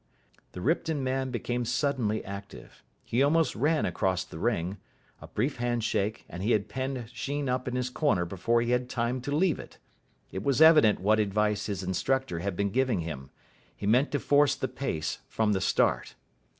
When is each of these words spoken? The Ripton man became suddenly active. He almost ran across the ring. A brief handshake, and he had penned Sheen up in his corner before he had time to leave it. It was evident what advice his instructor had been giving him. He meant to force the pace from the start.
The 0.53 0.61
Ripton 0.61 1.03
man 1.03 1.29
became 1.29 1.63
suddenly 1.63 2.25
active. 2.25 2.83
He 3.03 3.21
almost 3.21 3.55
ran 3.55 3.85
across 3.85 4.23
the 4.23 4.39
ring. 4.39 4.79
A 5.21 5.27
brief 5.27 5.57
handshake, 5.57 6.25
and 6.27 6.41
he 6.41 6.53
had 6.53 6.67
penned 6.67 7.11
Sheen 7.13 7.47
up 7.47 7.67
in 7.67 7.75
his 7.75 7.91
corner 7.91 8.25
before 8.25 8.63
he 8.63 8.71
had 8.71 8.89
time 8.89 9.21
to 9.21 9.31
leave 9.35 9.59
it. 9.59 9.77
It 10.31 10.41
was 10.41 10.59
evident 10.59 11.01
what 11.01 11.19
advice 11.19 11.67
his 11.67 11.83
instructor 11.83 12.39
had 12.39 12.55
been 12.55 12.71
giving 12.71 13.01
him. 13.01 13.29
He 13.75 13.85
meant 13.85 14.09
to 14.13 14.19
force 14.19 14.55
the 14.55 14.67
pace 14.67 15.19
from 15.27 15.53
the 15.53 15.61
start. 15.61 16.15